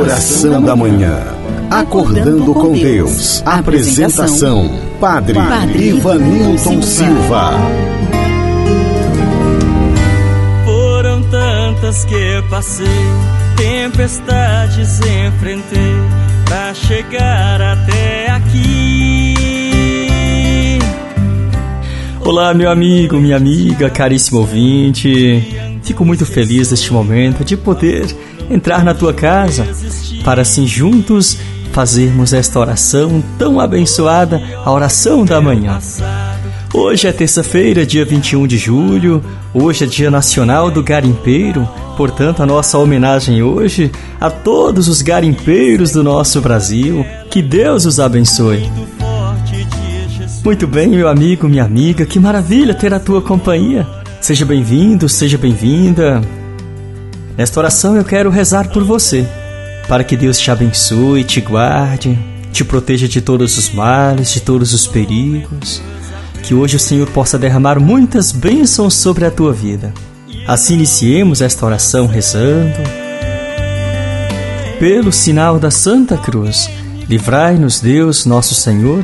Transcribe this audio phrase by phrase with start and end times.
[0.00, 1.18] Oração da Manhã.
[1.70, 3.42] Acordando com Deus.
[3.44, 7.52] Apresentação: Padre, Padre Ivanilton Silva.
[10.64, 12.86] Foram tantas que passei,
[13.56, 15.94] tempestades enfrentei
[16.46, 19.34] pra chegar até aqui.
[22.20, 25.69] Olá, meu amigo, minha amiga, caríssimo ouvinte.
[25.90, 28.06] Fico muito feliz neste momento de poder
[28.48, 29.66] entrar na tua casa
[30.24, 31.36] para assim juntos
[31.72, 35.80] fazermos esta oração tão abençoada, a oração da manhã.
[36.72, 39.20] Hoje é terça-feira, dia 21 de julho,
[39.52, 45.90] hoje é Dia Nacional do Garimpeiro, portanto, a nossa homenagem hoje a todos os garimpeiros
[45.90, 47.04] do nosso Brasil.
[47.28, 48.70] Que Deus os abençoe.
[50.44, 53.99] Muito bem, meu amigo, minha amiga, que maravilha ter a tua companhia.
[54.20, 56.20] Seja bem-vindo, seja bem-vinda.
[57.38, 59.26] Nesta oração eu quero rezar por você,
[59.88, 62.18] para que Deus te abençoe, te guarde,
[62.52, 65.80] te proteja de todos os males, de todos os perigos.
[66.42, 69.90] Que hoje o Senhor possa derramar muitas bênçãos sobre a tua vida.
[70.46, 72.78] Assim iniciemos esta oração rezando.
[74.78, 76.68] Pelo sinal da Santa Cruz,
[77.08, 79.02] livrai-nos Deus, nosso Senhor,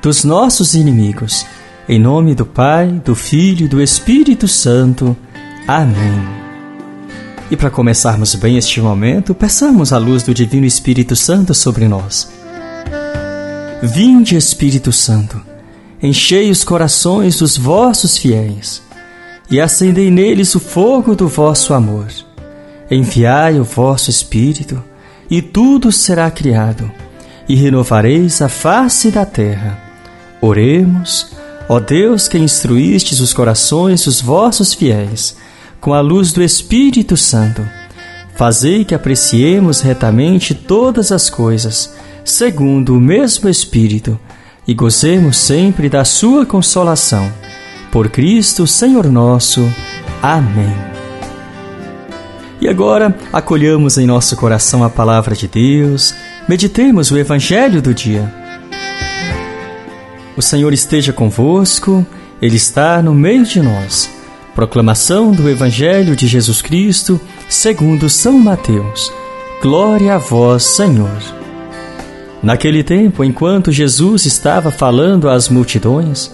[0.00, 1.44] dos nossos inimigos.
[1.86, 5.14] Em nome do Pai, do Filho e do Espírito Santo.
[5.68, 6.24] Amém.
[7.50, 12.32] E para começarmos bem este momento, peçamos a luz do Divino Espírito Santo sobre nós.
[13.82, 15.38] Vinde, Espírito Santo,
[16.02, 18.82] enchei os corações dos vossos fiéis
[19.50, 22.06] e acendei neles o fogo do vosso amor.
[22.90, 24.82] Enviai o vosso Espírito,
[25.30, 26.90] e tudo será criado,
[27.46, 29.78] e renovareis a face da terra.
[30.40, 35.36] Oremos, ó Deus que instruístes os corações dos vossos fiéis
[35.80, 37.62] com a luz do Espírito Santo.
[38.34, 44.18] Fazei que apreciemos retamente todas as coisas, segundo o mesmo Espírito,
[44.66, 47.30] e gozemos sempre da Sua consolação.
[47.92, 49.70] Por Cristo, Senhor nosso.
[50.22, 50.74] Amém.
[52.62, 56.14] E agora, acolhamos em nosso coração a palavra de Deus,
[56.48, 58.43] meditemos o Evangelho do dia.
[60.36, 62.04] O Senhor esteja convosco,
[62.42, 64.10] Ele está no meio de nós.
[64.54, 69.12] Proclamação do Evangelho de Jesus Cristo, segundo São Mateus.
[69.62, 71.22] Glória a vós, Senhor.
[72.42, 76.30] Naquele tempo, enquanto Jesus estava falando às multidões,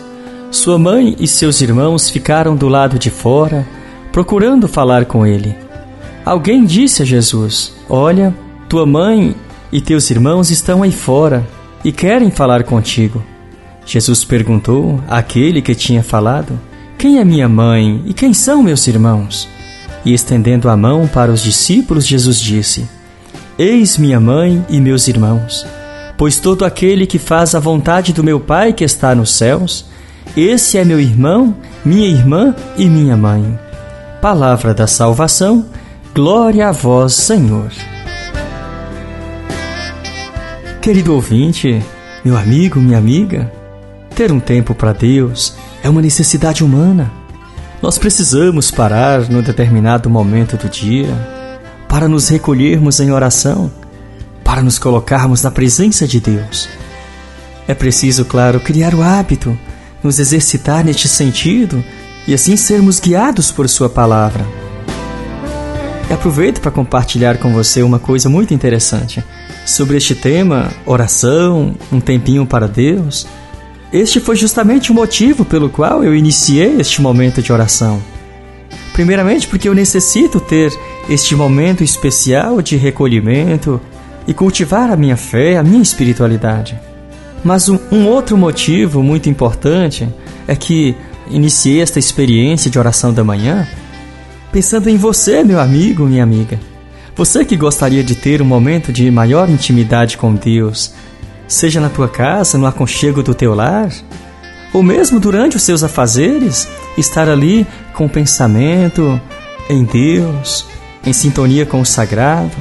[0.50, 3.66] sua mãe e seus irmãos ficaram do lado de fora,
[4.10, 5.54] procurando falar com ele.
[6.24, 8.34] Alguém disse a Jesus: Olha,
[8.68, 9.36] tua mãe
[9.70, 11.46] e teus irmãos estão aí fora
[11.84, 13.22] e querem falar contigo.
[13.90, 16.56] Jesus perguntou àquele que tinha falado:
[16.96, 19.48] quem é minha mãe e quem são meus irmãos?
[20.04, 22.88] E estendendo a mão para os discípulos, Jesus disse:
[23.58, 25.66] Eis minha mãe e meus irmãos.
[26.16, 29.86] Pois todo aquele que faz a vontade do meu Pai que está nos céus,
[30.36, 33.58] esse é meu irmão, minha irmã e minha mãe.
[34.22, 35.66] Palavra da salvação,
[36.14, 37.72] glória a vós, Senhor.
[40.80, 41.82] Querido ouvinte,
[42.24, 43.50] meu amigo, minha amiga,
[44.20, 47.10] ter um tempo para Deus é uma necessidade humana.
[47.80, 51.08] Nós precisamos parar num determinado momento do dia
[51.88, 53.72] para nos recolhermos em oração,
[54.44, 56.68] para nos colocarmos na presença de Deus.
[57.66, 59.58] É preciso, claro, criar o hábito,
[60.02, 61.82] nos exercitar neste sentido
[62.28, 64.44] e assim sermos guiados por Sua palavra.
[66.10, 69.24] E aproveito para compartilhar com você uma coisa muito interessante
[69.64, 73.26] sobre este tema, oração, um tempinho para Deus.
[73.92, 78.00] Este foi justamente o motivo pelo qual eu iniciei este momento de oração.
[78.92, 80.72] Primeiramente, porque eu necessito ter
[81.08, 83.80] este momento especial de recolhimento
[84.28, 86.78] e cultivar a minha fé, a minha espiritualidade.
[87.42, 90.08] Mas um, um outro motivo muito importante
[90.46, 90.94] é que
[91.28, 93.66] iniciei esta experiência de oração da manhã
[94.52, 96.58] pensando em você, meu amigo, minha amiga.
[97.16, 100.92] Você que gostaria de ter um momento de maior intimidade com Deus,
[101.50, 103.90] seja na tua casa, no aconchego do teu lar,
[104.72, 109.20] ou mesmo durante os seus afazeres, estar ali com o pensamento
[109.68, 110.64] em Deus,
[111.04, 112.56] em sintonia com o sagrado.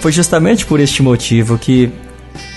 [0.00, 1.90] Foi justamente por este motivo que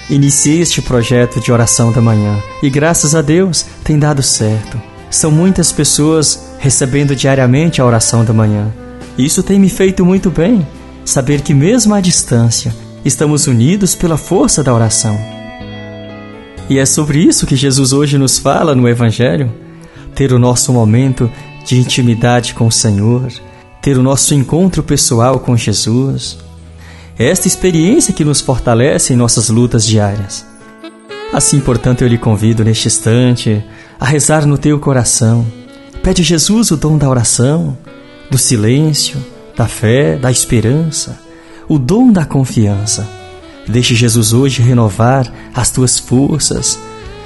[0.09, 4.79] iniciei este projeto de oração da manhã e graças a Deus tem dado certo.
[5.09, 8.69] São muitas pessoas recebendo diariamente a oração da manhã.
[9.17, 10.67] Isso tem me feito muito bem,
[11.05, 12.75] saber que mesmo à distância
[13.05, 15.42] estamos unidos pela força da oração.
[16.73, 19.53] E é sobre isso que Jesus hoje nos fala no Evangelho:
[20.15, 21.29] ter o nosso momento
[21.63, 23.31] de intimidade com o Senhor,
[23.79, 26.39] ter o nosso encontro pessoal com Jesus.
[27.15, 30.47] É esta experiência que nos fortalece em nossas lutas diárias.
[31.31, 33.63] Assim, portanto, eu lhe convido neste instante
[33.99, 35.45] a rezar no teu coração.
[36.01, 37.77] Pede a Jesus o dom da oração,
[38.31, 39.23] do silêncio,
[39.55, 41.21] da fé, da esperança,
[41.69, 43.22] o dom da confiança.
[43.67, 46.79] Deixe Jesus hoje renovar as tuas forças.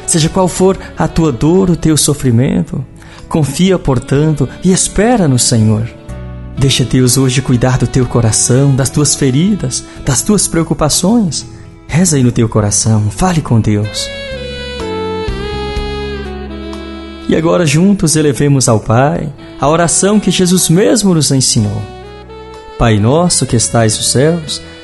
[0.05, 2.83] Seja qual for a tua dor, o teu sofrimento,
[3.27, 5.87] confia, portanto, e espera no Senhor.
[6.57, 11.45] Deixa Deus hoje cuidar do teu coração, das tuas feridas, das tuas preocupações.
[11.87, 14.09] Reza aí no teu coração, fale com Deus.
[17.29, 21.81] E agora juntos elevemos ao Pai a oração que Jesus mesmo nos ensinou.
[22.79, 24.61] Pai nosso que estais nos céus,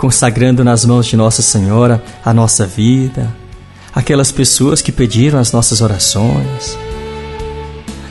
[0.00, 3.30] consagrando nas mãos de Nossa Senhora a nossa vida,
[3.94, 6.78] aquelas pessoas que pediram as nossas orações.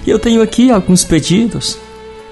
[0.05, 1.79] E eu tenho aqui alguns pedidos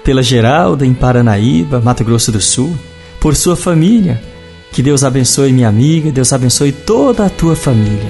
[0.04, 2.72] pela Geralda em Paranaíba, Mato Grosso do Sul,
[3.18, 4.22] por sua família.
[4.70, 8.08] Que Deus abençoe minha amiga, Deus abençoe toda a tua família.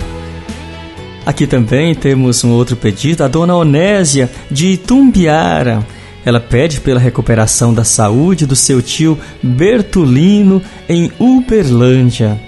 [1.25, 5.85] Aqui também temos um outro pedido, a dona Onésia de Itumbiara.
[6.29, 12.39] Ela pede pela recuperação da saúde do seu tio Bertulino em Uberlândia.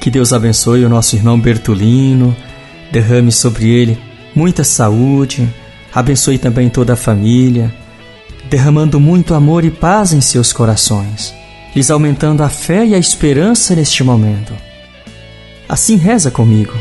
[0.00, 2.34] Que Deus abençoe o nosso irmão Bertulino,
[2.90, 3.98] derrame sobre ele
[4.34, 5.46] muita saúde,
[5.94, 7.70] abençoe também toda a família,
[8.48, 11.34] derramando muito amor e paz em seus corações,
[11.76, 14.54] lhes aumentando a fé e a esperança neste momento.
[15.68, 16.72] Assim reza comigo.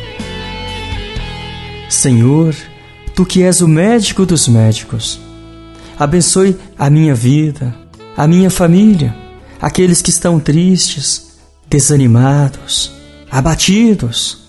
[1.90, 2.56] Senhor,
[3.14, 5.27] tu que és o médico dos médicos,
[5.98, 7.74] abençoe a minha vida,
[8.16, 9.16] a minha família,
[9.62, 11.38] aqueles que estão tristes,
[11.70, 12.92] desanimados,
[13.30, 14.40] abatidos,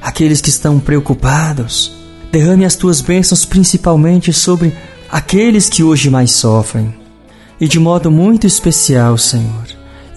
[0.00, 1.92] aqueles que estão preocupados.
[2.30, 4.72] Derrame as tuas bênçãos principalmente sobre
[5.10, 6.94] aqueles que hoje mais sofrem.
[7.60, 9.66] E de modo muito especial, Senhor,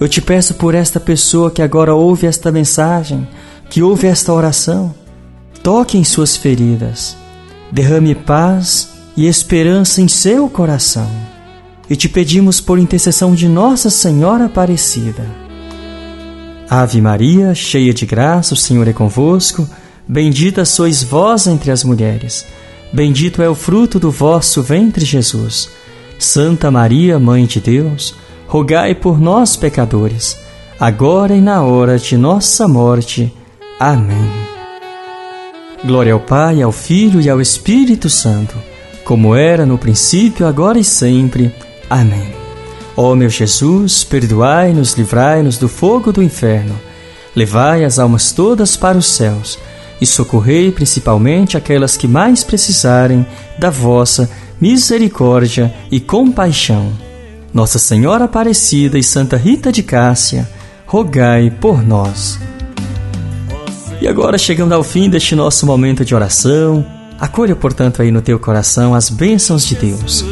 [0.00, 3.28] eu te peço por esta pessoa que agora ouve esta mensagem,
[3.68, 4.94] que ouve esta oração
[5.64, 7.16] toque em suas feridas,
[7.72, 11.08] derrame paz e esperança em seu coração.
[11.88, 15.24] E te pedimos por intercessão de Nossa Senhora Aparecida.
[16.68, 19.68] Ave Maria, cheia de graça, o Senhor é convosco.
[20.08, 22.46] Bendita sois vós entre as mulheres.
[22.92, 25.68] Bendito é o fruto do vosso ventre, Jesus.
[26.18, 28.14] Santa Maria, Mãe de Deus,
[28.46, 30.38] rogai por nós, pecadores,
[30.78, 33.32] agora e na hora de nossa morte.
[33.78, 34.30] Amém.
[35.84, 38.54] Glória ao Pai, ao Filho e ao Espírito Santo,
[39.04, 41.54] como era no princípio, agora e sempre.
[41.88, 42.32] Amém.
[42.96, 46.78] Ó meu Jesus, perdoai-nos, livrai-nos do fogo do inferno,
[47.34, 49.58] levai as almas todas para os céus
[50.00, 53.26] e socorrei principalmente aquelas que mais precisarem
[53.58, 54.30] da vossa
[54.60, 56.92] misericórdia e compaixão.
[57.52, 60.48] Nossa Senhora Aparecida e Santa Rita de Cássia,
[60.86, 62.38] rogai por nós.
[64.00, 66.84] E agora, chegando ao fim deste nosso momento de oração,
[67.24, 70.24] acolha, portanto, aí no teu coração as bênçãos de Deus.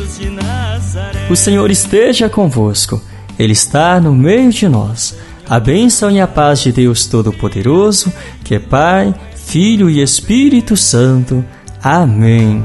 [1.31, 3.03] O Senhor esteja convosco,
[3.39, 5.17] Ele está no meio de nós.
[5.49, 8.13] A bênção e a paz de Deus Todo-Poderoso,
[8.45, 11.45] que é Pai, Filho e Espírito Santo.
[11.83, 12.65] Amém.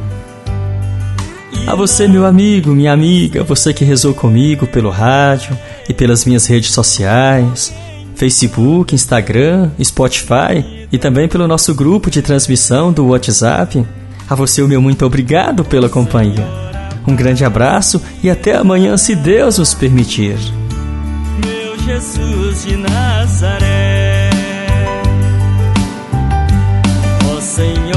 [1.66, 5.58] A você, meu amigo, minha amiga, você que rezou comigo pelo rádio
[5.90, 7.74] e pelas minhas redes sociais,
[8.16, 13.86] Facebook, Instagram, Spotify e também pelo nosso grupo de transmissão do WhatsApp.
[14.30, 16.46] A você o meu muito obrigado pela companhia.
[17.08, 20.38] Um grande abraço e até amanhã, se Deus nos permitir.
[21.46, 24.30] Meu Jesus de Nazaré,
[27.34, 27.97] ó Senhora